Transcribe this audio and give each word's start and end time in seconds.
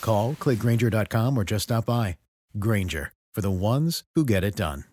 Call, 0.00 0.34
clickgranger.com, 0.34 1.38
or 1.38 1.44
just 1.44 1.64
stop 1.64 1.86
by. 1.86 2.16
Granger, 2.58 3.12
for 3.34 3.40
the 3.40 3.50
ones 3.50 4.02
who 4.14 4.24
get 4.24 4.44
it 4.44 4.56
done. 4.56 4.84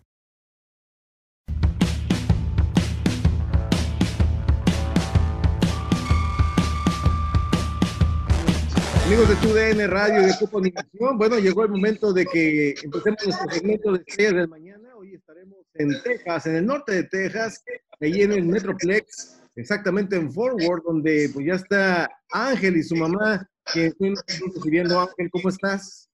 Amigos 9.06 9.28
de 9.28 9.36
TUDN 9.36 9.88
Radio 9.88 10.20
y 10.20 10.26
de 10.26 10.34
Copa 10.36 10.58
Animación, 10.58 11.16
bueno, 11.16 11.38
llegó 11.38 11.62
el 11.62 11.70
momento 11.70 12.12
de 12.12 12.26
que 12.26 12.74
empecemos 12.82 13.24
nuestro 13.24 13.50
segmento 13.52 13.92
de 13.92 14.02
estrellas 14.04 14.34
del 14.34 14.48
mañana. 14.48 14.96
Hoy 14.96 15.14
estaremos 15.14 15.58
en 15.74 16.02
Texas, 16.02 16.46
en 16.46 16.56
el 16.56 16.66
norte 16.66 16.92
de 16.92 17.04
Texas, 17.04 17.62
allí 18.00 18.22
en 18.22 18.32
el 18.32 18.44
Metroplex, 18.44 19.40
exactamente 19.54 20.16
en 20.16 20.32
Fort 20.32 20.60
Worth, 20.60 20.84
donde 20.84 21.30
pues 21.32 21.46
ya 21.46 21.54
está 21.54 22.10
Ángel 22.32 22.78
y 22.78 22.82
su 22.82 22.96
mamá, 22.96 23.48
que 23.72 23.86
están 23.86 24.14
recibiendo. 24.54 25.00
Ángel, 25.00 25.30
¿cómo 25.30 25.48
estás? 25.48 26.08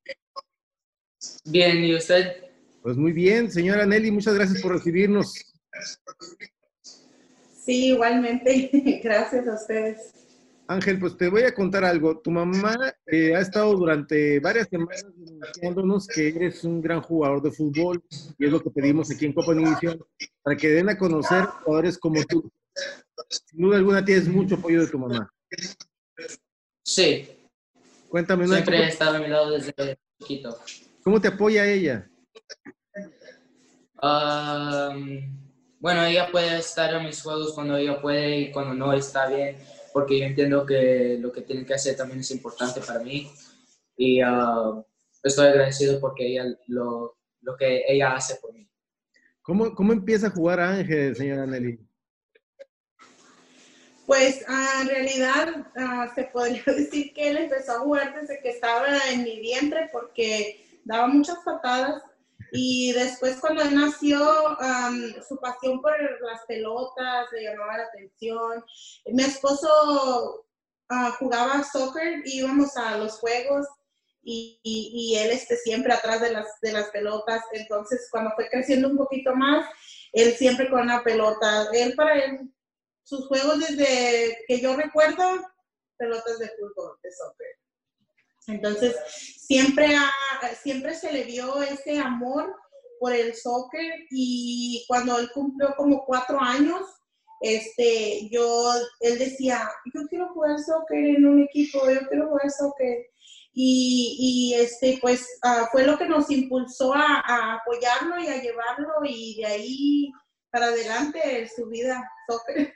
Bien, 1.45 1.85
¿y 1.85 1.95
usted? 1.95 2.53
Pues 2.83 2.97
muy 2.97 3.13
bien, 3.13 3.51
señora 3.51 3.87
Nelly, 3.87 4.11
muchas 4.11 4.35
gracias 4.35 4.61
por 4.61 4.73
recibirnos. 4.73 5.35
Sí, 7.65 7.93
igualmente. 7.93 8.71
Gracias 9.05 9.47
a 9.47 9.55
ustedes. 9.55 10.13
Ángel, 10.67 10.99
pues 10.99 11.17
te 11.17 11.29
voy 11.29 11.43
a 11.43 11.55
contar 11.55 11.85
algo. 11.85 12.19
Tu 12.19 12.31
mamá 12.31 12.77
eh, 13.07 13.37
ha 13.37 13.41
estado 13.41 13.77
durante 13.77 14.41
varias 14.41 14.69
semanas 14.69 15.05
denunciándonos 15.15 16.09
que 16.09 16.29
eres 16.29 16.65
un 16.65 16.81
gran 16.81 17.01
jugador 17.03 17.41
de 17.41 17.53
fútbol 17.53 18.03
y 18.39 18.47
es 18.47 18.51
lo 18.51 18.61
que 18.61 18.71
pedimos 18.71 19.11
aquí 19.13 19.27
en 19.27 19.33
Copa 19.33 19.53
Univisión 19.53 20.05
para 20.43 20.57
que 20.57 20.71
den 20.71 20.89
a 20.89 20.99
conocer 20.99 21.45
jugadores 21.45 21.99
como 21.99 22.23
tú. 22.25 22.51
Sin 23.29 23.63
duda 23.63 23.77
alguna 23.77 24.05
tienes 24.05 24.27
mucho 24.27 24.57
apoyo 24.57 24.81
de 24.81 24.89
tu 24.89 24.99
mamá. 24.99 25.31
Sí, 26.85 27.29
Cuéntame 28.13 28.45
una 28.45 28.57
siempre 28.57 28.77
he 28.77 28.89
estado 28.89 29.17
a 29.17 29.21
mi 29.21 29.29
lado 29.29 29.53
desde 29.53 29.73
chiquito. 30.21 30.59
¿Cómo 31.03 31.19
te 31.19 31.29
apoya 31.29 31.65
ella? 31.65 32.07
Am, 34.03 35.51
bueno, 35.81 36.05
ella 36.05 36.31
puede 36.31 36.59
estar 36.59 36.93
en 36.93 37.07
mis 37.07 37.23
juegos 37.23 37.55
cuando 37.55 37.75
ella 37.79 38.03
puede 38.03 38.39
y 38.39 38.53
cuando 38.53 38.75
no 38.75 38.93
está 38.93 39.29
bien, 39.29 39.57
porque 39.95 40.19
yo 40.19 40.27
entiendo 40.27 40.67
que 40.67 41.17
lo 41.23 41.33
que 41.33 41.41
tiene 41.41 41.65
que 41.65 41.73
hacer 41.73 41.97
también 41.97 42.21
es 42.21 42.31
importante 42.33 42.83
para 42.83 43.01
mí. 43.01 43.31
Y 43.97 44.21
ah, 44.21 44.85
estoy 45.23 45.47
agradecido 45.47 45.99
porque 45.99 46.27
ella 46.27 46.55
lo, 46.67 47.17
lo 47.41 47.57
que 47.57 47.83
ella 47.89 48.15
hace 48.15 48.37
por 48.43 48.53
mí. 48.53 48.69
¿Cómo, 49.41 49.75
cómo 49.75 49.95
empieza 49.95 50.27
a 50.27 50.31
jugar 50.33 50.61
Ángel, 50.61 51.17
señora 51.17 51.47
Nelly? 51.47 51.81
Pues 54.07 54.45
ah, 54.49 54.79
en 54.83 54.89
realidad 54.89 55.67
ah, 55.77 56.11
se 56.15 56.25
podría 56.25 56.63
decir 56.67 57.13
que 57.15 57.29
él 57.29 57.37
empezó 57.37 57.73
a 57.73 57.81
jugar 57.81 58.21
desde 58.21 58.41
que 58.41 58.51
estaba 58.51 58.87
en 59.11 59.23
mi 59.23 59.41
vientre 59.41 59.89
porque 59.93 60.67
daba 60.85 61.07
muchas 61.07 61.39
patadas 61.45 62.03
y 62.51 62.93
después 62.93 63.39
cuando 63.41 63.63
él 63.63 63.75
nació 63.75 64.19
su 65.27 65.39
pasión 65.41 65.81
por 65.81 65.93
las 66.21 66.45
pelotas 66.47 67.27
le 67.33 67.45
llamaba 67.45 67.79
la 67.79 67.85
atención. 67.85 68.65
Mi 69.07 69.23
esposo 69.23 70.45
ah, 70.89 71.17
jugaba 71.19 71.65
soccer 71.65 72.23
íbamos 72.25 72.77
a 72.77 72.99
los 72.99 73.19
juegos 73.19 73.67
y, 74.25 75.17
él 75.19 75.31
este, 75.31 75.57
siempre 75.57 75.93
atrás 75.93 76.21
de 76.21 76.33
las, 76.33 76.61
de 76.61 76.73
las 76.73 76.91
pelotas. 76.91 77.43
Entonces 77.53 78.09
cuando 78.11 78.33
fue 78.35 78.49
creciendo 78.51 78.89
un 78.89 78.97
poquito 78.97 79.35
más, 79.35 79.67
él 80.13 80.35
siempre 80.35 80.69
con 80.69 80.83
una 80.83 81.03
pelota. 81.03 81.69
Él 81.73 81.95
para 81.97 82.19
él 82.19 82.53
sus 83.03 83.27
juegos 83.27 83.59
desde 83.61 84.39
que 84.47 84.61
yo 84.61 84.77
recuerdo, 84.77 85.23
pelotas 85.97 86.39
de 86.39 86.51
fútbol, 86.51 86.99
de 87.03 87.11
soccer. 87.13 87.47
Entonces, 88.49 88.97
siempre, 89.39 89.89
siempre 90.63 90.95
se 90.95 91.13
le 91.13 91.25
vio 91.25 91.63
ese 91.63 91.99
amor 91.99 92.55
por 92.99 93.13
el 93.13 93.35
soccer 93.35 94.07
y 94.11 94.85
cuando 94.89 95.19
él 95.19 95.31
cumplió 95.33 95.75
como 95.77 96.05
cuatro 96.05 96.41
años, 96.41 96.83
este, 97.41 98.29
yo, 98.31 98.73
él 99.01 99.19
decía, 99.19 99.69
yo 99.93 100.03
quiero 100.09 100.33
jugar 100.33 100.59
soccer 100.61 101.05
en 101.05 101.27
un 101.27 101.43
equipo, 101.43 101.81
yo 101.91 102.09
quiero 102.09 102.29
jugar 102.29 102.51
soccer. 102.51 103.07
Y, 103.53 104.17
y, 104.19 104.55
este, 104.55 104.99
pues 105.03 105.29
ah, 105.43 105.69
fue 105.71 105.85
lo 105.85 105.99
que 105.99 106.09
nos 106.09 106.31
impulsó 106.31 106.95
a 106.95 107.55
apoyarlo 107.55 108.19
y 108.21 108.29
a 108.29 108.41
llevarlo 108.41 108.89
y 109.05 109.37
de 109.37 109.47
ahí 109.47 110.13
para 110.53 110.67
adelante 110.67 111.49
su 111.55 111.67
vida 111.67 112.09
soccer. 112.29 112.75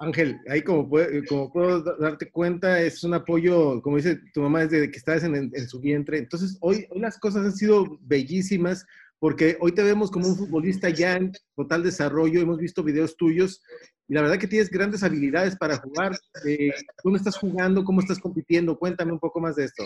Ángel, 0.00 0.40
ahí 0.48 0.60
como, 0.62 0.88
puede- 0.88 1.24
como 1.26 1.52
puedo 1.52 1.80
da- 1.82 1.96
darte 1.98 2.30
cuenta, 2.30 2.80
es 2.80 3.02
un 3.04 3.14
apoyo, 3.14 3.80
como 3.80 3.96
dice 3.96 4.18
tu 4.34 4.40
mamá, 4.42 4.66
desde 4.66 4.90
que 4.90 4.98
estabas 4.98 5.22
en, 5.22 5.34
en 5.36 5.68
su 5.68 5.80
vientre. 5.80 6.18
Entonces, 6.18 6.58
hoy, 6.60 6.86
hoy 6.90 7.00
las 7.00 7.16
cosas 7.18 7.44
han 7.46 7.52
sido 7.52 7.96
bellísimas 8.02 8.84
porque 9.20 9.56
hoy 9.60 9.72
te 9.72 9.82
vemos 9.84 10.10
como 10.10 10.26
un 10.28 10.36
futbolista 10.36 10.90
ya 10.90 11.14
en 11.16 11.32
total 11.56 11.82
desarrollo, 11.84 12.40
hemos 12.40 12.58
visto 12.58 12.82
videos 12.82 13.16
tuyos 13.16 13.62
y 14.08 14.14
la 14.14 14.20
verdad 14.22 14.38
que 14.38 14.48
tienes 14.48 14.68
grandes 14.68 15.02
habilidades 15.02 15.56
para 15.56 15.76
jugar. 15.78 16.12
Eh, 16.46 16.70
¿Dónde 17.02 17.18
estás 17.18 17.38
jugando? 17.38 17.84
¿Cómo 17.84 18.00
estás 18.00 18.18
compitiendo? 18.18 18.76
Cuéntame 18.76 19.12
un 19.12 19.20
poco 19.20 19.40
más 19.40 19.54
de 19.56 19.64
esto. 19.64 19.84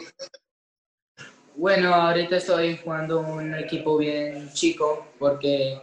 Bueno, 1.55 1.93
ahorita 1.95 2.37
estoy 2.37 2.79
jugando 2.79 3.21
un 3.21 3.55
equipo 3.55 3.99
bien 3.99 4.49
chico 4.53 5.07
porque 5.19 5.81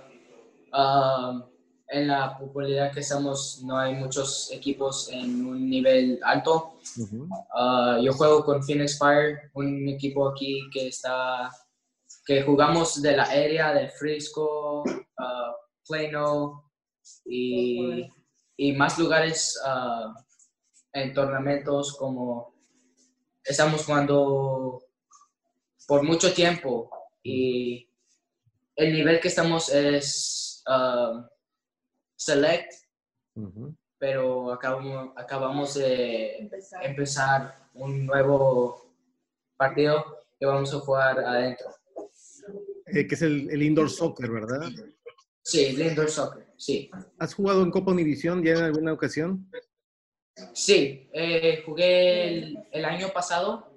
ah, 0.75 1.45
en 1.87 2.07
la 2.07 2.37
popularidad 2.37 2.91
que 2.91 2.99
estamos 2.99 3.61
no 3.63 3.77
hay 3.77 3.93
muchos 3.95 4.51
equipos 4.51 5.09
en 5.11 5.45
un 5.45 5.69
nivel 5.69 6.19
alto. 6.23 6.73
Ah, 7.53 7.97
yo 8.01 8.13
juego 8.13 8.43
con 8.43 8.63
Phoenix 8.63 8.97
Fire, 8.97 9.51
un 9.53 9.87
equipo 9.89 10.27
aquí 10.27 10.61
que 10.71 10.87
está 10.87 11.51
que 12.25 12.41
jugamos 12.41 13.01
de 13.01 13.15
la 13.15 13.23
área 13.23 13.71
de 13.71 13.87
Frisco, 13.89 14.81
uh, 14.81 15.53
Plano 15.87 16.71
y, 17.23 18.09
y, 18.57 18.73
más 18.73 18.97
lugares 18.97 19.61
uh, 19.63 20.11
en 20.91 21.13
tornamentos 21.13 21.95
como 21.95 22.55
estamos 23.43 23.85
jugando 23.85 24.81
por 25.87 26.01
mucho 26.01 26.33
tiempo 26.33 26.89
y 27.21 27.87
el 28.75 28.91
nivel 28.91 29.19
que 29.19 29.27
estamos 29.27 29.69
es 29.69 30.44
uh, 30.67 31.25
select, 32.15 32.73
pero 33.97 34.51
acabamos, 34.51 35.11
acabamos 35.15 35.73
de 35.75 36.37
empezar. 36.83 37.55
un 37.73 38.05
nuevo 38.05 38.93
partido 39.57 40.03
que 40.39 40.45
vamos 40.45 40.73
a 40.73 40.79
jugar 40.79 41.19
adentro. 41.19 41.67
Eh, 42.87 43.07
que 43.07 43.15
es 43.15 43.21
el, 43.21 43.61
indoor 43.61 43.89
soccer, 43.89 44.29
¿verdad? 44.29 44.69
Sí, 45.41 45.65
el 45.65 45.81
indoor 45.81 46.09
soccer, 46.09 46.45
sí. 46.57 46.89
¿Has 47.19 47.33
jugado 47.33 47.63
en 47.63 47.71
Copa 47.71 47.91
Univisión 47.91 48.43
ya 48.43 48.53
en 48.53 48.63
alguna 48.63 48.93
ocasión? 48.93 49.49
Sí, 50.53 51.09
eh, 51.13 51.63
jugué 51.65 52.55
el, 52.71 52.85
año 52.85 53.09
pasado 53.13 53.71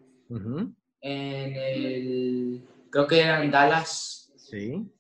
en 1.01 1.57
el, 1.57 2.63
creo 2.91 3.07
que 3.07 3.21
era 3.21 3.43
en 3.43 3.51
Dallas. 3.51 4.33
Sí. 4.37 4.91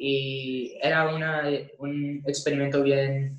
Y 0.00 0.78
era 0.80 1.12
una, 1.12 1.42
un 1.78 2.22
experimento 2.24 2.84
bien, 2.84 3.36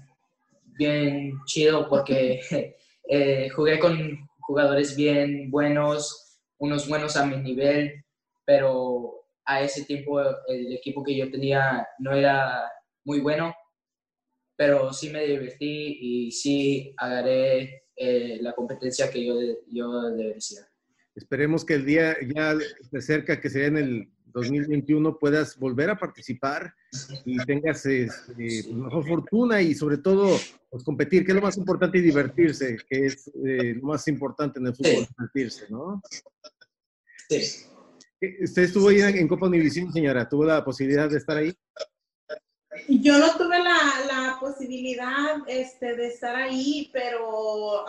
bien 0.78 1.40
chido 1.46 1.88
porque 1.88 2.42
eh, 3.08 3.50
jugué 3.50 3.80
con 3.80 4.28
jugadores 4.42 4.94
bien 4.96 5.50
buenos, 5.50 6.38
unos 6.58 6.90
buenos 6.90 7.16
a 7.16 7.26
mi 7.26 7.38
nivel, 7.38 8.04
pero 8.46 9.24
a 9.46 9.62
ese 9.62 9.86
tiempo 9.86 10.20
el 10.48 10.74
equipo 10.74 11.02
que 11.02 11.16
yo 11.16 11.32
tenía 11.32 11.88
no 11.98 12.12
era 12.12 12.70
muy 13.06 13.22
bueno, 13.22 13.56
pero 14.58 14.92
sí 14.92 15.10
me 15.10 15.26
divertí 15.26 15.98
y 16.02 16.32
sí 16.32 16.94
agarré 16.98 17.84
eh, 17.96 18.38
la 18.42 18.52
competencia 18.52 19.10
que 19.10 19.26
yo, 19.26 19.36
yo 19.72 20.02
decía. 20.12 20.68
Esperemos 21.16 21.64
que 21.64 21.76
el 21.76 21.86
día 21.86 22.18
ya 22.36 22.56
de 22.56 23.02
cerca, 23.02 23.40
que 23.40 23.50
sea 23.50 23.68
en 23.68 23.78
el 23.78 24.10
2021, 24.31 25.18
puedas 25.18 25.58
volver 25.58 25.90
a 25.90 25.98
participar 25.98 26.74
y 27.26 27.38
tengas 27.46 27.86
este, 27.86 28.74
mejor 28.74 29.08
fortuna 29.08 29.62
y 29.62 29.74
sobre 29.74 29.98
todo 29.98 30.38
pues, 30.70 30.84
competir, 30.84 31.26
que 31.26 31.31
es 31.31 31.36
lo 31.36 31.42
más 31.42 31.58
importante, 31.58 31.98
y 31.98 32.02
divertirse, 32.02 32.78
que 32.90 33.06
es 33.06 33.28
eh, 33.46 33.76
lo 33.76 33.88
más 33.88 34.08
importante 34.08 34.60
en 34.60 34.68
el 34.68 34.76
fútbol, 34.76 35.08
divertirse, 35.18 35.66
¿no? 35.70 36.02
Sí. 37.30 37.66
¿Usted 38.42 38.64
estuvo 38.64 38.90
ahí 38.90 39.02
en 39.02 39.28
Copa 39.28 39.48
Univisión, 39.48 39.92
señora? 39.94 40.28
¿Tuvo 40.28 40.44
la 40.46 40.64
posibilidad 40.64 41.10
de 41.10 41.18
estar 41.18 41.38
ahí? 41.38 41.54
Yo 42.88 43.18
no 43.18 43.36
tuve 43.38 43.60
la, 43.60 43.78
la 44.08 44.38
posibilidad 44.40 45.38
este, 45.48 45.96
de 45.96 46.08
estar 46.08 46.36
ahí, 46.36 46.90
pero 46.92 47.86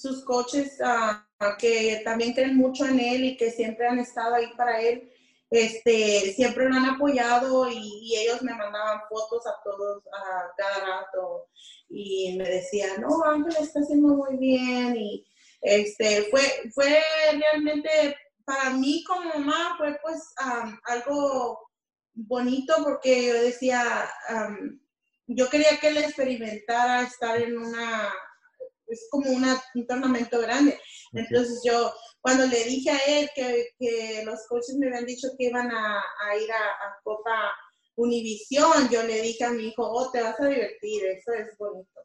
sus 0.00 0.24
coaches 0.24 0.78
uh, 0.80 1.56
que 1.58 2.00
también 2.04 2.32
creen 2.32 2.56
mucho 2.56 2.86
en 2.86 2.98
él 3.00 3.24
y 3.24 3.36
que 3.36 3.50
siempre 3.50 3.86
han 3.86 3.98
estado 3.98 4.34
ahí 4.34 4.46
para 4.56 4.80
él, 4.80 5.10
este, 5.50 6.32
siempre 6.34 6.68
lo 6.68 6.76
han 6.76 6.86
apoyado 6.86 7.68
y, 7.70 8.14
ellos 8.16 8.42
me 8.42 8.54
mandaban 8.54 9.00
fotos 9.08 9.46
a 9.46 9.54
todos 9.64 10.02
a 10.06 10.50
cada 10.56 10.86
rato 10.86 11.48
y 11.88 12.36
me 12.36 12.48
decían, 12.48 13.00
no, 13.00 13.24
Ángel 13.24 13.56
está 13.60 13.80
haciendo 13.80 14.14
muy 14.14 14.36
bien 14.36 14.96
y 14.96 15.26
este, 15.60 16.28
fue, 16.30 16.40
fue 16.74 17.02
realmente 17.32 18.16
para 18.44 18.70
mí 18.70 19.04
como 19.04 19.28
mamá 19.28 19.74
fue 19.78 19.98
pues 20.02 20.34
algo 20.84 21.70
bonito 22.14 22.74
porque 22.82 23.26
yo 23.28 23.42
decía, 23.42 24.08
yo 25.26 25.48
quería 25.48 25.78
que 25.80 25.88
él 25.88 25.98
experimentara 25.98 27.02
estar 27.02 27.40
en 27.40 27.56
una, 27.56 28.12
es 28.90 29.06
como 29.10 29.30
un 29.30 29.86
tornamento 29.86 30.40
grande. 30.40 30.78
Entonces 31.12 31.60
yo, 31.64 31.92
cuando 32.20 32.46
le 32.46 32.64
dije 32.64 32.90
a 32.90 32.98
él 33.06 33.30
que, 33.34 33.68
que 33.78 34.22
los 34.24 34.46
coaches 34.48 34.76
me 34.76 34.88
habían 34.88 35.06
dicho 35.06 35.28
que 35.38 35.46
iban 35.46 35.70
a, 35.70 36.02
ir 36.40 36.50
a, 36.52 37.00
Copa 37.02 37.50
Univisión, 37.96 38.88
yo 38.90 39.02
le 39.02 39.22
dije 39.22 39.44
a 39.44 39.50
mi 39.50 39.68
hijo, 39.68 39.82
oh, 39.82 40.10
te 40.10 40.22
vas 40.22 40.38
a 40.40 40.46
divertir, 40.46 41.04
eso 41.06 41.32
es 41.32 41.56
bonito. 41.58 42.00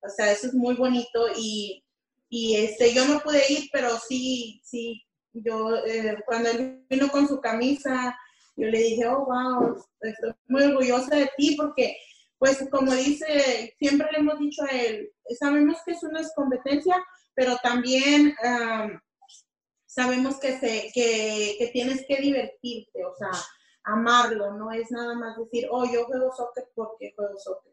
O 0.00 0.08
sea, 0.08 0.32
eso 0.32 0.48
es 0.48 0.54
muy 0.54 0.74
bonito 0.74 1.26
y, 1.36 1.82
y 2.28 2.56
este, 2.56 2.92
yo 2.92 3.06
no 3.06 3.20
pude 3.20 3.42
ir, 3.50 3.68
pero 3.72 3.98
sí, 3.98 4.60
sí, 4.64 5.02
yo, 5.32 5.76
eh, 5.84 6.16
cuando 6.26 6.50
él 6.50 6.84
vino 6.88 7.08
con 7.08 7.26
su 7.26 7.40
camisa, 7.40 8.16
yo 8.56 8.68
le 8.68 8.78
dije, 8.78 9.06
oh, 9.06 9.24
wow, 9.24 9.76
estoy 10.00 10.32
muy 10.46 10.62
orgullosa 10.62 11.16
de 11.16 11.30
ti 11.36 11.56
porque, 11.56 11.96
pues, 12.38 12.66
como 12.70 12.92
dice, 12.94 13.74
siempre 13.78 14.08
le 14.12 14.18
hemos 14.18 14.38
dicho 14.38 14.62
a 14.64 14.68
él, 14.68 15.10
sabemos 15.38 15.78
que 15.84 15.92
es 15.92 16.02
una 16.02 16.20
competencia, 16.34 17.02
pero 17.34 17.56
también 17.62 18.34
sabemos 19.86 20.38
que, 20.40 20.58
se, 20.58 20.90
que, 20.92 21.56
que, 21.58 21.70
tienes 21.72 22.04
que 22.06 22.16
divertirte, 22.16 23.04
o 23.04 23.14
sea, 23.16 23.30
amarlo, 23.84 24.52
no 24.54 24.72
es 24.72 24.90
nada 24.90 25.14
más 25.14 25.36
decir, 25.38 25.68
oh, 25.70 25.84
yo 25.90 26.04
juego 26.06 26.34
soccer 26.34 26.68
porque 26.74 27.12
juego 27.16 27.38
soccer. 27.38 27.72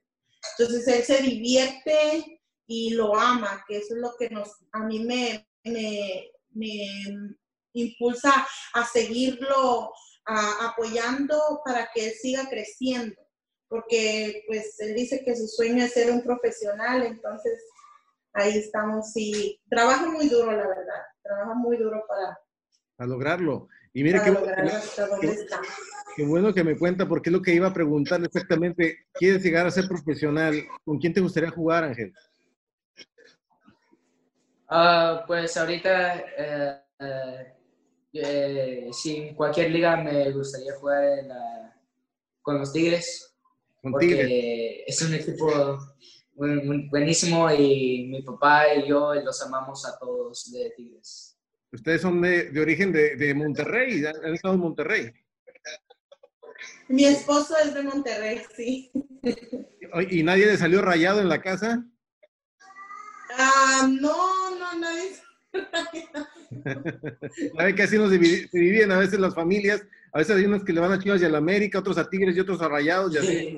Entonces, 0.58 0.88
él 0.88 1.04
se 1.04 1.22
divierte 1.22 2.42
y 2.68 2.92
lo 2.92 3.16
ama, 3.16 3.64
que 3.68 3.78
eso 3.78 3.96
es 3.96 4.02
lo 4.02 4.16
que 4.18 4.30
nos, 4.30 4.50
a 4.72 4.80
mí 4.84 5.00
me, 5.00 5.48
me, 5.64 6.32
me 6.52 7.36
impulsa 7.74 8.48
a 8.74 8.86
seguirlo 8.86 9.92
apoyando 10.26 11.62
para 11.66 11.90
que 11.94 12.08
él 12.08 12.14
siga 12.14 12.48
creciendo, 12.50 13.22
porque 13.72 14.44
pues 14.48 14.78
él 14.82 14.94
dice 14.96 15.24
que 15.24 15.34
su 15.34 15.48
sueño 15.48 15.86
es 15.86 15.94
ser 15.94 16.12
un 16.12 16.22
profesional, 16.22 17.04
entonces 17.04 17.64
ahí 18.34 18.58
estamos 18.58 19.14
y 19.16 19.62
trabaja 19.70 20.12
muy 20.12 20.28
duro, 20.28 20.52
la 20.52 20.68
verdad, 20.68 21.02
trabaja 21.24 21.54
muy 21.54 21.78
duro 21.78 22.04
para, 22.06 23.08
lograrlo. 23.08 23.70
Y 23.94 24.04
mire 24.04 24.20
qué, 24.22 24.38
qué, 26.18 26.26
bueno 26.26 26.54
que 26.54 26.66
me 26.66 26.78
cuenta, 26.78 27.08
porque 27.08 27.30
es 27.30 27.34
lo 27.34 27.42
que 27.42 27.54
iba 27.54 27.68
a 27.68 27.74
preguntar 27.74 28.22
exactamente. 28.22 29.06
¿Quieres 29.14 29.42
llegar 29.42 29.66
a 29.66 29.72
ser 29.72 29.88
profesional? 29.88 30.54
¿Con 30.84 31.00
quién 31.00 31.14
te 31.14 31.22
gustaría 31.22 31.50
jugar, 31.50 31.86
Ángel? 31.86 32.14
Ah, 34.68 35.24
pues 35.26 35.56
ahorita 35.56 36.20
eh, 36.38 36.82
eh, 37.00 37.56
eh, 38.14 39.34
cualquier 39.34 39.72
liga 39.72 39.96
me 39.96 40.30
gustaría 40.32 40.74
jugar 40.76 41.74
con 42.42 42.60
los 42.60 42.74
Tigres. 42.74 43.31
Porque 43.82 44.84
es 44.86 45.02
un 45.02 45.14
equipo 45.14 45.80
buenísimo 46.36 47.52
y 47.52 48.08
mi 48.08 48.22
papá 48.22 48.74
y 48.76 48.88
yo 48.88 49.14
los 49.16 49.42
amamos 49.42 49.86
a 49.86 49.98
todos 49.98 50.52
de 50.52 50.72
Tigres. 50.72 51.38
Ustedes 51.72 52.02
son 52.02 52.22
de, 52.22 52.52
origen 52.60 52.92
de, 52.92 53.34
Monterrey, 53.34 54.04
han 54.06 54.34
estado 54.34 54.56
en 54.56 54.60
Monterrey. 54.60 55.12
Mi 56.90 57.06
esposo 57.06 57.56
es 57.64 57.74
de 57.74 57.84
Monterrey, 57.84 58.42
sí. 58.56 58.92
¿Y 60.10 60.24
nadie 60.24 60.46
le 60.46 60.58
salió 60.58 60.82
rayado 60.82 61.22
en 61.22 61.30
la 61.30 61.42
casa? 61.42 61.86
Ah, 63.38 63.90
no, 63.90 64.60
no, 64.60 64.80
nadie. 64.80 65.12
¿Sabe 67.58 67.76
que 67.76 67.84
así 67.84 67.98
nos 67.98 68.12
dividen 68.12 68.92
a 68.92 69.00
veces 69.00 69.20
las 69.20 69.36
familias? 69.36 69.84
A 70.14 70.20
veces 70.20 70.36
hay 70.36 70.46
unos 70.46 70.64
que 70.64 70.74
le 70.74 70.82
van 70.82 70.92
a 70.92 71.00
Chivas 71.00 71.22
y 71.22 71.26
a 71.26 71.30
la 71.30 71.38
América, 71.38 71.80
otros 71.80 71.98
a 71.98 72.10
Tigres 72.10 72.36
y 72.36 72.42
otros 72.42 72.62
a 72.62 72.68
Rayados. 72.68 73.16
Sí, 73.16 73.58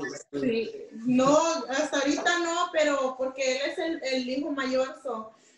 no, 1.06 1.36
hasta 1.70 2.00
ahorita 2.00 2.40
no, 2.40 2.70
pero 2.72 3.16
porque 3.18 3.56
él 3.56 3.62
es 3.72 4.14
el, 4.14 4.30
hijo 4.30 4.52
mayor, 4.52 4.88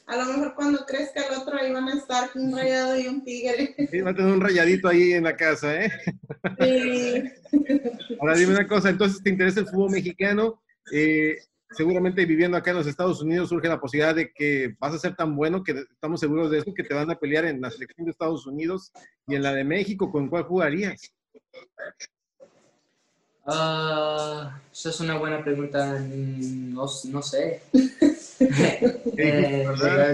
a 0.08 0.18
lo 0.18 0.26
mejor 0.26 0.56
cuando 0.56 0.86
crezca 0.86 1.28
el 1.28 1.40
otro 1.40 1.58
ahí 1.58 1.74
van 1.74 1.90
a 1.90 1.96
estar 1.96 2.30
un 2.36 2.56
rayado 2.56 2.98
y 2.98 3.08
un 3.08 3.24
tigre. 3.24 3.76
Sí, 3.92 4.02
va 4.02 4.12
a 4.12 4.16
tener 4.16 4.32
un 4.32 4.42
rayadito 4.42 4.88
ahí 4.88 5.14
en 5.14 5.24
la 5.24 5.36
casa, 5.36 5.84
¿eh? 5.84 5.92
Sí. 6.62 7.24
Ahora 8.22 8.36
dime 8.36 8.54
una 8.54 8.68
cosa, 8.68 8.90
entonces, 8.90 9.22
¿te 9.22 9.32
interesa 9.32 9.62
el 9.62 9.68
fútbol 9.68 9.92
mexicano? 9.92 10.62
Eh, 10.94 11.40
seguramente 11.76 12.26
viviendo 12.26 12.58
acá 12.58 12.72
en 12.72 12.78
los 12.78 12.88
Estados 12.88 13.22
Unidos 13.22 13.50
surge 13.50 13.68
la 13.68 13.80
posibilidad 13.80 14.16
de 14.16 14.32
que 14.32 14.76
vas 14.80 14.94
a 14.94 15.00
ser 15.00 15.16
tan 15.16 15.36
bueno 15.36 15.64
que 15.64 15.72
estamos 15.72 16.20
seguros 16.20 16.50
de 16.52 16.60
eso, 16.60 16.74
que 16.74 16.84
te 16.84 16.94
van 16.94 17.12
a 17.12 17.16
pelear 17.16 17.46
en 17.46 17.62
la 17.62 17.70
selección 17.70 18.06
de 18.06 18.12
Estados 18.12 18.46
Unidos 18.48 18.92
y 19.28 19.36
en 19.36 19.44
la 19.44 19.54
de 19.54 19.64
México. 19.64 20.12
¿Con 20.12 20.30
cuál 20.30 20.44
jugarías? 20.44 21.14
Uh, 23.46 24.50
esa 24.72 24.90
es 24.90 25.00
una 25.00 25.18
buena 25.18 25.44
pregunta. 25.44 26.00
No, 26.00 26.86
no 27.06 27.22
sé. 27.22 27.62
eh, 29.18 29.68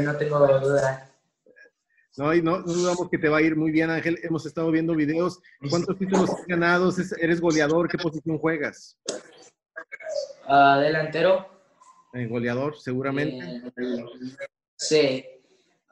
no 0.03 0.15
tengo 0.17 0.59
duda. 0.59 1.07
No, 2.17 2.33
y 2.33 2.41
no, 2.41 2.61
dudamos 2.61 3.09
que 3.09 3.17
te 3.17 3.29
va 3.29 3.37
a 3.37 3.41
ir 3.41 3.55
muy 3.55 3.71
bien, 3.71 3.89
Ángel. 3.89 4.19
Hemos 4.23 4.45
estado 4.45 4.69
viendo 4.69 4.93
videos. 4.95 5.39
¿Cuántos 5.69 5.97
títulos 5.97 6.29
has 6.29 6.45
ganado? 6.45 6.93
¿Eres 7.19 7.39
goleador? 7.39 7.87
¿Qué 7.87 7.97
posición 7.97 8.37
juegas? 8.37 8.97
Uh, 10.47 10.79
delantero. 10.81 11.50
Goleador, 12.13 12.77
seguramente. 12.77 13.63
sí. 14.75 15.25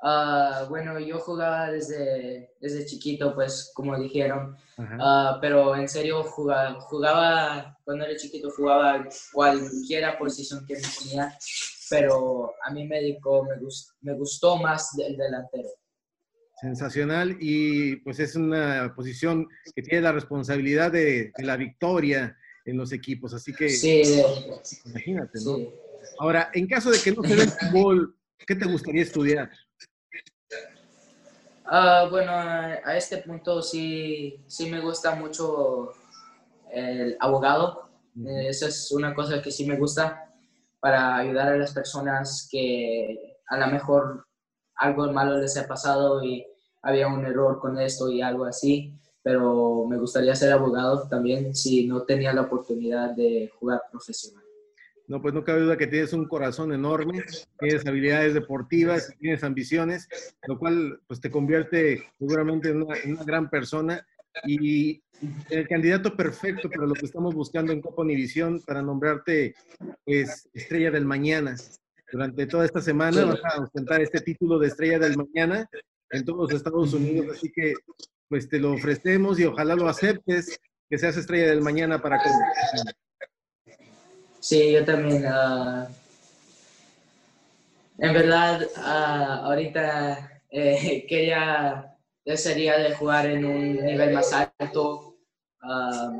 Ah, 0.02 0.66
bueno, 0.70 0.98
yo 1.00 1.20
jugaba 1.20 1.72
desde, 1.72 2.54
desde 2.62 2.86
chiquito, 2.86 3.36
pues 3.36 3.72
como 3.76 4.00
dijeron, 4.00 4.56
Ah, 5.00 5.38
pero 5.42 5.76
en 5.76 5.88
serio 5.88 6.24
jugaba, 6.24 6.80
jugaba, 6.82 7.78
cuando 7.84 8.06
era 8.06 8.16
chiquito 8.16 8.50
jugaba 8.50 9.08
cualquiera 9.34 10.18
posición 10.18 10.66
que 10.66 10.76
me 10.76 10.82
ponía, 10.82 11.38
pero 11.90 12.54
a 12.64 12.72
mí 12.72 12.88
me, 12.88 13.02
dedicó, 13.02 13.44
me, 13.44 13.56
me 14.02 14.18
gustó 14.18 14.58
más 14.58 14.98
el 15.00 15.18
delantero. 15.18 15.70
Sensacional 16.62 17.38
y 17.40 17.98
pues 17.98 18.20
es 18.20 18.36
una 18.36 18.94
posición 18.96 19.48
que 19.76 19.82
tiene 19.82 20.02
la 20.02 20.12
responsabilidad 20.12 20.92
de, 20.92 21.32
la 21.40 21.58
victoria 21.58 22.38
en 22.66 22.78
los 22.78 22.92
equipos, 22.92 23.34
así 23.34 23.54
que 23.54 23.70
sí, 23.70 24.02
imagínate, 24.86 25.40
¿no? 25.44 25.58
Ahora, 26.20 26.50
en 26.54 26.68
caso 26.68 26.92
de 26.92 27.00
que 27.00 27.12
no 27.12 27.24
se 27.24 27.36
dé 27.36 27.44
el 27.44 27.50
fútbol, 27.50 28.16
¿qué 28.46 28.56
te 28.56 28.66
gustaría 28.66 29.04
estudiar? 29.04 29.50
Ah, 31.66 32.08
bueno, 32.10 32.32
a 32.32 32.98
este 32.98 33.18
punto 33.18 33.62
sí, 33.62 34.44
sí 34.48 34.70
me 34.70 34.82
gusta 34.82 35.16
mucho 35.16 35.94
el 36.72 37.16
abogado. 37.20 37.90
Esa 38.26 38.68
es 38.68 38.92
una 38.92 39.14
cosa 39.14 39.42
que 39.42 39.52
sí 39.52 39.66
me 39.66 39.78
gusta 39.78 40.34
para 40.80 41.18
ayudar 41.18 41.50
a 41.50 41.58
las 41.58 41.74
personas 41.74 42.48
que 42.52 43.38
a 43.48 43.58
lo 43.58 43.68
mejor 43.68 44.26
algo 44.76 45.12
malo 45.12 45.38
les 45.38 45.58
ha 45.58 45.68
pasado 45.68 46.24
y 46.24 46.46
había 46.82 47.08
un 47.08 47.26
error 47.26 47.60
con 47.60 47.80
esto 47.80 48.10
y 48.10 48.22
algo 48.22 48.46
así, 48.46 48.94
pero 49.22 49.86
me 49.88 49.98
gustaría 49.98 50.36
ser 50.36 50.54
abogado 50.54 51.08
también 51.08 51.54
si 51.54 51.86
no 51.86 52.04
tenía 52.04 52.34
la 52.34 52.42
oportunidad 52.42 53.12
de 53.12 53.52
jugar 53.60 53.82
profesional. 53.92 54.49
No, 55.10 55.20
pues 55.24 55.34
no 55.34 55.44
cabe 55.44 55.62
duda 55.62 55.76
que 55.76 55.88
tienes 55.88 56.14
un 56.14 56.28
corazón 56.28 56.72
enorme, 56.72 57.24
tienes 57.58 57.84
habilidades 57.88 58.36
deportivas, 58.36 59.12
tienes 59.20 59.44
ambiciones, 59.44 60.08
lo 60.48 60.60
cual 60.60 61.02
pues 61.08 61.20
te 61.20 61.32
convierte 61.32 62.04
seguramente 62.20 62.70
en 62.70 62.84
una, 62.84 63.24
gran 63.26 63.50
persona 63.50 64.06
y 64.46 65.02
el 65.50 65.68
candidato 65.68 66.16
perfecto 66.16 66.70
para 66.70 66.86
lo 66.86 66.94
que 66.94 67.08
estamos 67.08 67.34
buscando 67.34 67.74
en 67.74 67.82
Copa 67.82 68.04
Univisión 68.04 68.62
para 68.62 68.84
nombrarte 68.84 69.56
pues 70.06 70.48
estrella 70.54 70.92
del 70.92 71.06
mañana. 71.06 71.56
Durante 72.12 72.46
toda 72.46 72.66
esta 72.66 72.80
semana 72.80 73.26
vas 73.26 73.40
a 73.44 73.62
ostentar 73.62 74.02
este 74.02 74.20
título 74.20 74.60
de 74.60 74.68
estrella 74.68 75.00
del 75.00 75.18
mañana 75.18 75.68
en 76.12 76.24
todos 76.24 76.52
los 76.52 76.54
Estados 76.54 76.94
Unidos, 76.94 77.36
así 77.36 77.52
que 77.52 77.74
pues 78.28 78.48
te 78.48 78.60
lo 78.60 78.74
ofrecemos 78.74 79.40
y 79.40 79.46
ojalá 79.46 79.74
lo 79.74 79.90
aceptes, 79.90 80.60
que 80.88 81.00
seas 81.00 81.18
estrella 81.18 81.50
del 81.50 81.62
mañana 81.62 82.00
para 82.00 82.20
Sí, 84.40 84.72
yo 84.72 84.86
también. 84.86 85.26
Ah, 85.28 85.88
en 87.98 88.14
verdad, 88.14 88.62
uh, 88.78 89.46
ahorita 89.48 90.42
eh, 90.50 91.06
quería, 91.10 91.98
desearía 92.26 92.78
de 92.78 92.96
jugar 92.96 93.26
en 93.26 93.46
un 93.46 93.86
nivel 93.86 94.14
más 94.14 94.32
alto, 94.34 95.18
ah, 95.62 96.14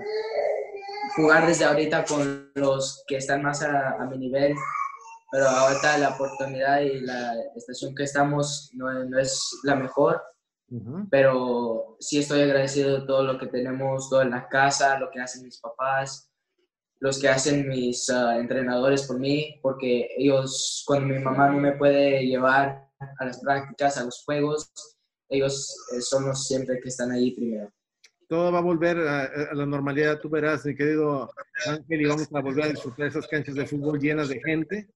jugar 1.16 1.48
desde 1.48 1.66
ahorita 1.66 2.04
con 2.04 2.52
los 2.56 3.04
que 3.08 3.18
están 3.18 3.42
más 3.42 3.64
a, 3.64 4.06
mi 4.12 4.18
nivel, 4.18 4.54
pero 5.32 5.48
ahorita 5.48 5.98
la 6.00 6.10
oportunidad 6.10 6.82
y 6.82 7.00
la 7.00 7.34
estación 7.56 7.96
que 7.96 8.04
estamos 8.04 8.72
no, 8.74 8.92
no 9.06 9.20
es 9.20 9.60
la 9.64 9.76
mejor. 9.76 10.22
Pero 11.10 11.98
sí 12.00 12.20
estoy 12.20 12.42
agradecido 12.42 13.00
de 13.00 13.08
todo 13.08 13.24
lo 13.24 13.40
que 13.40 13.48
tenemos, 13.48 14.08
todo 14.08 14.22
en 14.22 14.30
la 14.30 14.48
casa, 14.48 15.00
lo 15.00 15.10
que 15.10 15.20
hacen 15.20 15.44
mis 15.44 15.60
papás, 15.60 16.29
los 17.00 17.20
que 17.20 17.30
hacen 17.30 17.68
mis 17.68 18.10
ah, 18.10 18.38
entrenadores 18.38 19.04
por 19.08 19.20
mí, 19.20 19.60
porque 19.62 20.10
ellos, 20.18 20.84
cuando 20.86 21.14
mi 21.14 21.20
mamá 21.20 21.50
no 21.50 21.60
me 21.60 21.74
puede 21.74 22.26
llevar 22.26 22.90
a 23.20 23.26
las 23.26 23.40
prácticas, 23.40 23.98
a 23.98 24.04
los 24.04 24.24
juegos, 24.26 24.72
ellos 25.30 25.76
eh, 25.96 26.02
son 26.02 26.26
los 26.26 26.46
siempre 26.46 26.80
que 26.82 26.90
están 26.90 27.12
ahí 27.12 27.32
primero. 27.32 27.72
Todo 28.28 28.52
va 28.52 28.60
a 28.60 28.64
volver 28.64 28.98
a, 28.98 29.54
la 29.54 29.66
normalidad, 29.66 30.20
tú 30.20 30.30
verás, 30.30 30.66
mi 30.66 30.76
querido 30.76 31.32
Ángel, 31.66 32.02
y 32.02 32.06
vamos 32.06 32.28
a 32.32 32.42
volver 32.42 32.66
a 32.66 32.70
disfrutar 32.70 33.08
esas 33.08 33.28
canchas 33.28 33.56
de 33.56 33.66
fútbol 33.66 34.00
llenas 34.00 34.30
de 34.30 34.40
gente. 34.42 34.90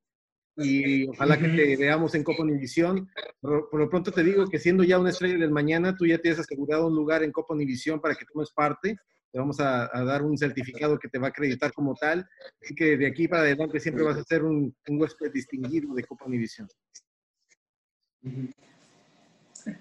Y 0.56 1.08
ojalá 1.08 1.40
que 1.40 1.48
te 1.48 1.76
veamos 1.78 2.14
en 2.14 2.24
Copa 2.24 2.44
Univisión. 2.44 3.10
Por, 3.42 3.72
por, 3.72 3.80
lo 3.80 3.90
pronto 3.90 4.12
te 4.12 4.24
digo 4.24 4.46
que 4.46 4.60
siendo 4.60 4.84
ya 4.84 5.00
una 5.00 5.10
estrella 5.10 5.40
del 5.40 5.50
mañana, 5.50 5.96
tú 5.96 6.06
ya 6.06 6.20
tienes 6.20 6.40
asegurado 6.40 6.86
un 6.88 6.96
lugar 6.96 7.24
en 7.24 7.32
Copa 7.32 7.56
Univisión 7.56 8.00
para 8.00 8.14
que 8.14 8.26
tomes 8.26 8.52
parte 8.52 9.00
te 9.34 9.40
vamos 9.40 9.60
a, 9.60 9.90
dar 10.06 10.22
un 10.22 10.38
certificado 10.38 11.00
que 11.00 11.10
te 11.10 11.18
va 11.18 11.28
a 11.28 11.30
acreditar 11.32 11.74
como 11.74 11.96
tal. 11.96 12.24
Así 12.62 12.76
que 12.76 12.96
de 12.96 13.08
aquí 13.08 13.28
para 13.28 13.42
adelante 13.42 13.80
siempre 13.80 14.04
vas 14.04 14.16
a 14.16 14.24
ser 14.24 14.44
un, 14.44 14.76
un 14.88 15.02
huésped 15.02 15.32
distinguido 15.32 15.92
de 15.96 16.04
Copa 16.04 16.26
Univisión. 16.26 16.68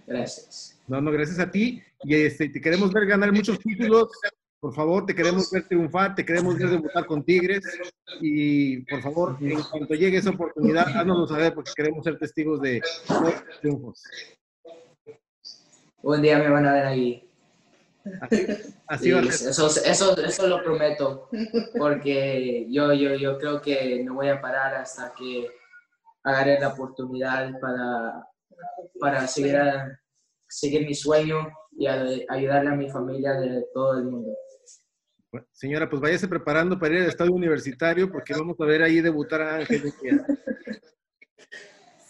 Gracias. 0.07 0.81
No, 0.89 1.03
no, 1.03 1.13
gracias 1.13 1.39
a 1.39 1.51
ti. 1.51 1.83
Y 2.03 2.15
este, 2.15 2.49
te 2.49 2.63
queremos 2.63 2.95
ver 2.95 3.05
ganar 3.05 3.31
muchos 3.31 3.59
títulos. 3.59 4.09
Por 4.59 4.75
favor, 4.75 5.05
te 5.05 5.15
queremos 5.15 5.51
ver 5.51 5.69
triunfar, 5.69 6.15
te 6.15 6.25
queremos 6.25 6.57
ver 6.57 6.71
debutar 6.71 7.05
con 7.05 7.23
Tigres. 7.23 7.63
Y 8.23 8.79
por 8.85 9.03
favor, 9.03 9.37
en 9.39 9.61
cuanto 9.61 9.95
llegue 9.95 10.17
esa 10.17 10.31
oportunidad, 10.31 10.89
haznoslo 10.97 11.27
saber 11.27 11.53
porque 11.53 11.73
queremos 11.77 12.03
ser 12.05 12.19
testigos 12.19 12.59
de 12.63 12.81
triunfos. 13.61 14.03
Un 16.01 16.23
día 16.23 16.39
me 16.39 16.49
van 16.49 16.65
a 16.65 16.73
ver 16.73 16.87
ahí. 16.87 17.32
Así, 18.89 19.11
Eso, 19.11 19.67
eso, 19.67 20.17
eso 20.17 20.47
lo 20.47 20.63
prometo, 20.63 21.29
porque 21.79 22.67
yo, 22.69 22.93
yo, 22.93 23.15
yo 23.15 23.39
creo 23.39 23.61
que 23.61 24.03
no 24.03 24.15
voy 24.15 24.29
a 24.29 24.41
parar 24.41 24.75
hasta 24.75 25.13
que 25.17 25.49
agarre 26.25 26.59
la 26.61 26.69
oportunidad 26.69 27.59
para, 27.61 28.27
para 29.01 29.27
seguir, 29.27 29.59
seguir 30.49 30.87
mi 30.87 30.95
sueño 30.95 31.49
y 31.73 31.87
ayudarle 31.87 32.71
a 32.71 32.77
mi 32.77 32.91
familia 32.91 33.33
de 33.35 33.65
todo 33.73 33.99
el 33.99 34.05
mundo. 34.05 34.37
señora, 35.53 35.89
pues 35.89 36.03
váyase 36.03 36.29
preparando 36.29 36.79
para 36.79 36.95
ir 36.95 37.03
al 37.03 37.09
estadio 37.09 37.33
universitario 37.33 38.11
porque 38.11 38.35
vamos 38.35 38.57
a 38.59 38.65
ver 38.65 38.83
ahí 38.83 39.01
debutar 39.01 39.43
a 39.43 39.57
Ángel. 39.57 39.93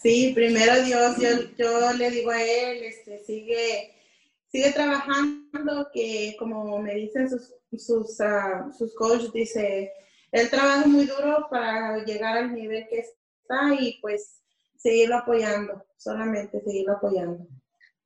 Sí, 0.01 0.33
primero 0.35 0.83
Dios, 0.83 1.15
yo, 1.17 1.29
yo 1.57 1.93
le 1.93 2.09
digo 2.11 2.29
a 2.29 2.43
él, 2.43 2.83
este, 2.83 3.23
sigue 3.23 4.02
sigue 4.53 4.71
trabajando, 4.71 5.89
que 5.91 6.35
como 6.37 6.77
me 6.77 6.93
dicen 6.93 7.27
sus, 7.27 7.51
sus, 7.75 8.19
uh, 8.19 8.71
sus 8.71 8.93
coaches, 8.93 9.33
dice, 9.33 9.91
él 10.31 10.49
trabaja 10.51 10.85
muy 10.85 11.05
duro 11.05 11.47
para 11.49 12.03
llegar 12.05 12.37
al 12.37 12.53
nivel 12.53 12.85
que 12.87 12.99
está 12.99 13.73
y 13.79 13.97
pues 13.99 14.43
seguirlo 14.77 15.17
apoyando, 15.17 15.83
solamente 15.97 16.61
seguirlo 16.61 16.93
apoyando. 16.93 17.47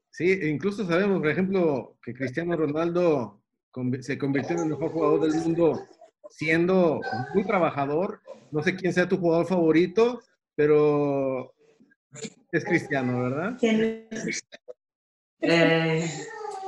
Sí, 0.09 0.31
e 0.31 0.47
incluso 0.47 0.87
sabemos, 0.87 1.19
por 1.19 1.29
ejemplo, 1.29 1.97
que 2.01 2.13
Cristiano 2.13 2.55
Ronaldo 2.55 3.43
se 3.99 4.17
convirtió 4.17 4.55
en 4.55 4.63
el 4.63 4.69
mejor 4.69 4.91
jugador 4.91 5.21
del 5.29 5.41
mundo 5.41 5.85
siendo 6.29 7.01
muy 7.33 7.43
trabajador. 7.45 8.21
No 8.51 8.63
sé 8.63 8.75
quién 8.75 8.93
sea 8.93 9.09
tu 9.09 9.17
jugador 9.17 9.45
favorito, 9.45 10.21
pero 10.55 11.53
es 12.53 12.63
Cristiano, 12.63 13.21
¿verdad? 13.21 13.57
¿Quién 13.59 14.07
es? 14.09 14.41
Eh, 15.41 16.09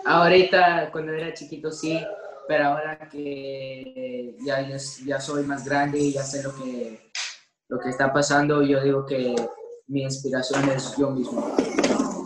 Ahorita, 0.06 0.90
cuando 0.92 1.14
era 1.14 1.34
chiquito, 1.34 1.72
sí, 1.72 2.00
pero 2.48 2.66
ahora 2.66 3.10
que 3.10 4.36
ya, 4.46 4.68
ya 4.68 5.20
soy 5.20 5.44
más 5.44 5.66
grande 5.66 6.00
y 6.00 6.14
ya 6.14 6.24
sé 6.24 6.42
lo 6.42 6.56
que, 6.56 7.12
lo 7.68 7.80
que 7.80 7.90
está 7.90 8.12
pasando, 8.12 8.64
yo 8.64 8.84
digo 8.84 9.06
que 9.06 9.36
mi 9.88 10.04
inspiración 10.04 10.70
es 10.70 10.96
yo 10.98 11.12
mismo. 11.12 11.56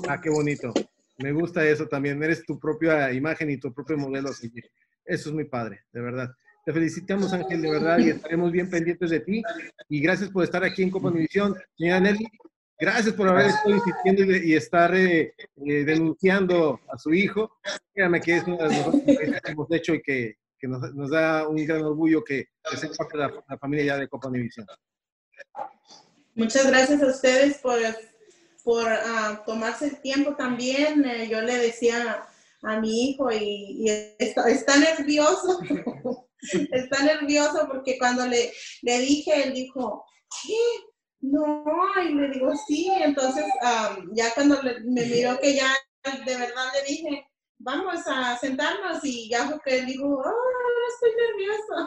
Ah, 0.07 0.19
qué 0.21 0.29
bonito. 0.29 0.73
Me 1.17 1.31
gusta 1.31 1.65
eso 1.65 1.87
también. 1.87 2.21
Eres 2.23 2.45
tu 2.45 2.59
propia 2.59 3.11
imagen 3.11 3.49
y 3.49 3.57
tu 3.57 3.73
propio 3.73 3.97
modelo. 3.97 4.29
Eso 4.31 5.29
es 5.29 5.33
muy 5.33 5.45
padre, 5.45 5.81
de 5.91 6.01
verdad. 6.01 6.29
Te 6.65 6.71
felicitamos, 6.71 7.33
Ángel, 7.33 7.61
de 7.61 7.69
verdad, 7.69 7.99
y 7.99 8.09
estaremos 8.09 8.51
bien 8.51 8.69
pendientes 8.69 9.09
de 9.09 9.19
ti. 9.19 9.43
Y 9.89 10.01
gracias 10.01 10.29
por 10.29 10.43
estar 10.45 10.63
aquí 10.63 10.83
en 10.83 10.91
Copa 10.91 11.09
Univisión. 11.09 11.55
Señora 11.77 11.99
Nelly, 11.99 12.25
Gracias 12.83 13.13
por 13.13 13.29
haber 13.29 13.45
estado 13.45 13.77
insistiendo 13.77 14.23
y, 14.23 14.55
estar 14.55 14.93
eh, 14.93 15.33
eh, 15.65 15.85
denunciando 15.85 16.81
a 16.91 16.97
su 16.97 17.13
hijo. 17.13 17.49
Créame 17.93 18.19
que 18.19 18.35
es 18.35 18.43
una 18.43 18.67
de 18.67 18.75
las 18.75 18.83
cosas 18.83 19.01
que 19.05 19.51
hemos 19.53 19.71
hecho 19.71 19.93
y 19.93 20.01
que, 20.01 20.35
que 20.59 20.67
nos, 20.67 20.93
nos, 20.93 21.09
da 21.09 21.47
un 21.47 21.65
gran 21.65 21.81
orgullo 21.81 22.21
que, 22.25 22.49
sea 22.75 22.89
parte 22.97 23.17
de 23.17 23.23
la, 23.47 23.57
familia 23.57 23.85
ya 23.85 23.97
de 23.99 24.09
Copa 24.09 24.27
Univisión. 24.27 24.67
Muchas 26.35 26.67
gracias 26.67 27.01
a 27.01 27.07
ustedes 27.07 27.59
por, 27.59 27.79
por 28.65 28.83
uh, 28.91 29.45
tomarse 29.45 29.85
el 29.85 30.01
tiempo 30.01 30.35
también. 30.35 31.05
Eh, 31.05 31.29
yo 31.29 31.39
le 31.39 31.57
decía 31.59 32.27
a 32.63 32.81
mi 32.81 33.11
hijo 33.11 33.31
y, 33.31 33.77
y 33.79 33.89
está, 34.19 34.49
está, 34.49 34.77
nervioso. 34.77 35.61
está 36.73 37.01
nervioso 37.01 37.65
porque 37.71 37.97
cuando 37.97 38.27
le, 38.27 38.51
le 38.81 38.99
dije, 38.99 39.41
él 39.41 39.53
dijo, 39.53 40.03
¿qué? 40.43 40.57
No, 41.23 41.63
y 42.03 42.13
le 42.15 42.29
digo, 42.31 42.51
sí, 42.67 42.91
entonces 43.01 43.45
ya 44.13 44.33
cuando 44.35 44.61
me 44.61 45.05
miró 45.05 45.39
que 45.39 45.55
ya 45.55 45.73
de 46.03 46.37
verdad 46.37 46.65
le 46.73 46.83
dije, 46.93 47.27
vamos 47.59 48.01
a 48.07 48.37
sentarnos 48.37 48.99
y 49.03 49.29
ya 49.29 49.47
fue 49.47 49.57
que 49.63 49.79
él 49.79 49.85
dijo, 49.85 50.05
oh, 50.05 50.53
estoy 50.93 51.11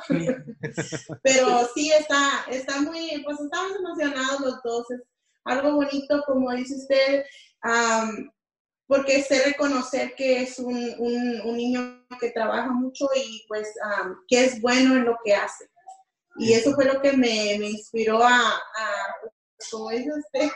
nervioso. 0.08 1.18
Pero 1.22 1.68
sí, 1.74 1.92
está, 1.92 2.46
está 2.50 2.80
muy, 2.80 3.22
pues 3.24 3.38
estamos 3.38 3.76
emocionados 3.78 4.40
los 4.40 4.62
dos. 4.62 4.90
Es 4.90 5.02
algo 5.44 5.74
bonito, 5.74 6.22
como 6.26 6.52
dice 6.52 6.76
usted, 6.76 7.24
porque 8.86 9.22
sé 9.22 9.44
reconocer 9.44 10.14
que 10.14 10.42
es 10.42 10.58
un, 10.58 10.94
un, 10.98 11.56
niño 11.56 12.06
que 12.18 12.30
trabaja 12.30 12.70
mucho 12.70 13.06
y 13.14 13.44
pues 13.48 13.68
que 14.28 14.46
es 14.46 14.62
bueno 14.62 14.96
en 14.96 15.04
lo 15.04 15.18
que 15.22 15.34
hace. 15.34 15.68
Y 16.38 16.52
eso 16.52 16.74
fue 16.74 16.84
lo 16.84 17.00
que 17.00 17.12
me, 17.12 17.56
me 17.58 17.70
inspiró 17.70 18.22
a, 18.22 18.38
a 18.38 18.60
como 19.70 19.90
dice 19.90 20.10
usted, 20.18 20.50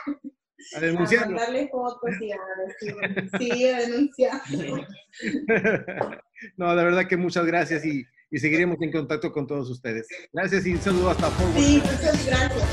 a 0.75 0.79
denunciar. 0.79 1.23
A 1.23 1.27
mandarle 1.27 1.69
fotos 1.69 2.21
y 2.21 2.31
a 2.31 2.37
decir, 2.67 2.95
sí, 3.37 3.67
a 3.67 3.79
denunciar. 3.79 4.41
no, 6.57 6.75
la 6.75 6.83
verdad 6.83 7.07
que 7.07 7.17
muchas 7.17 7.45
gracias 7.45 7.83
y, 7.85 8.05
y, 8.29 8.39
seguiremos 8.39 8.77
en 8.81 8.91
contacto 8.91 9.31
con 9.31 9.47
todos 9.47 9.69
ustedes. 9.69 10.07
Gracias 10.31 10.65
y 10.65 10.73
un 10.73 10.81
saludo 10.81 11.09
hasta 11.09 11.29
Fort 11.31 11.55
Sí, 11.55 11.81
muchas 11.83 12.25
gracias. 12.25 12.69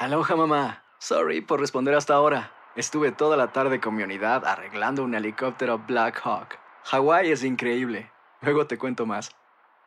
Aloha 0.00 0.36
mamá. 0.36 0.84
Sorry 0.98 1.40
por 1.40 1.60
responder 1.60 1.94
hasta 1.94 2.14
ahora. 2.14 2.52
Estuve 2.76 3.12
toda 3.12 3.36
la 3.36 3.52
tarde 3.52 3.80
con 3.80 3.94
mi 3.94 4.02
unidad 4.02 4.44
arreglando 4.44 5.04
un 5.04 5.14
helicóptero 5.14 5.78
Black 5.78 6.20
Hawk. 6.24 6.58
Hawái 6.84 7.30
es 7.30 7.44
increíble. 7.44 8.10
Luego 8.44 8.66
te 8.66 8.76
cuento 8.76 9.06
más. 9.06 9.30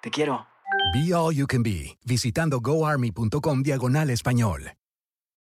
Te 0.01 0.09
quiero. 0.09 0.47
Be 0.93 1.13
All 1.13 1.31
You 1.31 1.47
Can 1.47 1.63
Be, 1.63 1.97
visitando 2.05 2.59
goarmy.com 2.59 3.63
diagonal 3.63 4.09
español. 4.09 4.71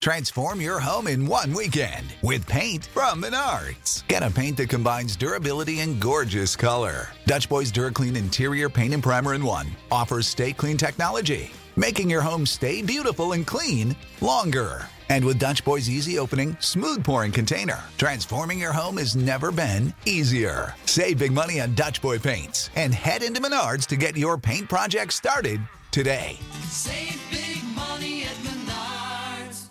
Transform 0.03 0.61
your 0.61 0.79
home 0.79 1.07
in 1.07 1.27
one 1.27 1.53
weekend 1.55 2.15
with 2.23 2.47
paint 2.47 2.87
from 2.87 3.23
Menards. 3.23 4.07
Get 4.09 4.23
a 4.23 4.31
paint 4.31 4.59
that 4.59 4.69
combines 4.69 5.17
durability 5.17 5.81
and 5.81 5.99
gorgeous 5.99 6.55
color. 6.55 7.09
Dutch 7.25 7.49
Boys 7.49 7.73
DuraClean 7.73 8.17
Interior 8.17 8.69
Paint 8.69 8.95
and 8.95 9.03
Primer 9.03 9.35
in 9.35 9.43
One 9.43 9.69
offers 9.91 10.29
stay 10.29 10.53
clean 10.53 10.77
technology, 10.77 11.51
making 11.77 12.11
your 12.11 12.21
home 12.21 12.47
stay 12.47 12.83
beautiful 12.83 13.33
and 13.33 13.47
clean 13.47 13.95
longer. 14.21 14.87
And 15.09 15.25
with 15.25 15.39
Dutch 15.39 15.65
Boy's 15.65 15.89
easy 15.89 16.19
opening, 16.19 16.57
smooth 16.61 17.05
pouring 17.05 17.31
container, 17.31 17.85
transforming 17.97 18.59
your 18.59 18.73
home 18.73 18.97
has 18.97 19.15
never 19.15 19.53
been 19.53 19.95
easier. 20.05 20.75
Save 20.87 21.19
big 21.19 21.33
money 21.33 21.61
on 21.61 21.75
Dutch 21.75 22.03
Boy 22.03 22.19
paints 22.19 22.71
and 22.75 22.93
head 22.93 23.23
into 23.23 23.41
Menards 23.41 23.87
to 23.87 23.97
get 23.97 24.17
your 24.17 24.37
paint 24.37 24.69
project 24.69 25.13
started 25.13 25.61
today. 25.93 26.39
Save 26.65 27.21
big 27.31 27.63
money 27.77 28.25
at 28.25 28.35
Menards. 28.45 29.69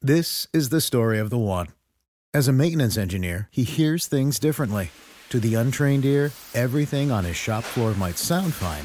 This 0.00 0.48
is 0.52 0.70
the 0.70 0.80
story 0.80 1.18
of 1.18 1.30
the 1.30 1.38
one. 1.38 1.68
As 2.34 2.48
a 2.48 2.52
maintenance 2.52 2.96
engineer, 2.96 3.48
he 3.50 3.62
hears 3.62 4.06
things 4.06 4.38
differently. 4.38 4.90
To 5.28 5.38
the 5.38 5.54
untrained 5.54 6.04
ear, 6.04 6.32
everything 6.54 7.10
on 7.10 7.24
his 7.24 7.36
shop 7.36 7.62
floor 7.62 7.94
might 7.94 8.18
sound 8.18 8.52
fine, 8.52 8.84